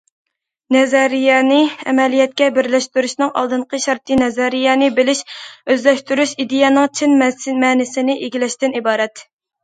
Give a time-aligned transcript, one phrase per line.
[0.75, 1.57] نەزەرىيەنى
[1.89, 5.21] ئەمەلىيەتكە بىرلەشتۈرۈشنىڭ ئالدىنقى شەرتى نەزەرىيەنى بىلىش،
[5.75, 7.13] ئۆزلەشتۈرۈش، ئىدىيەنىڭ چىن
[7.65, 9.25] مەنىسىنى ئىگىلەشتىن ئىبارەت.